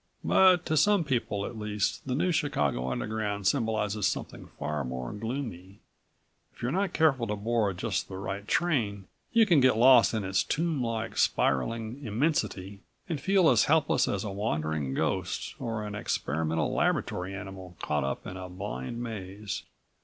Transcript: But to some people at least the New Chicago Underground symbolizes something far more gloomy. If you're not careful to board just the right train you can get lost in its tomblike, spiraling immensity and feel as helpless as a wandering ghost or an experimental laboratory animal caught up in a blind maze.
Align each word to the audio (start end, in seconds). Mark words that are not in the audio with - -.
But 0.23 0.65
to 0.65 0.75
some 0.75 1.03
people 1.03 1.45
at 1.45 1.59
least 1.59 2.07
the 2.07 2.15
New 2.15 2.31
Chicago 2.31 2.89
Underground 2.89 3.45
symbolizes 3.47 4.07
something 4.07 4.47
far 4.57 4.83
more 4.83 5.13
gloomy. 5.13 5.77
If 6.55 6.63
you're 6.63 6.71
not 6.71 6.91
careful 6.91 7.27
to 7.27 7.35
board 7.35 7.77
just 7.77 8.07
the 8.07 8.17
right 8.17 8.47
train 8.47 9.05
you 9.31 9.45
can 9.45 9.59
get 9.59 9.77
lost 9.77 10.15
in 10.15 10.23
its 10.23 10.41
tomblike, 10.43 11.19
spiraling 11.19 12.03
immensity 12.03 12.79
and 13.07 13.21
feel 13.21 13.47
as 13.47 13.65
helpless 13.65 14.07
as 14.07 14.23
a 14.23 14.31
wandering 14.31 14.95
ghost 14.95 15.53
or 15.59 15.85
an 15.85 15.93
experimental 15.93 16.73
laboratory 16.73 17.35
animal 17.35 17.77
caught 17.79 18.03
up 18.03 18.25
in 18.25 18.37
a 18.37 18.49
blind 18.49 19.03
maze. 19.03 19.61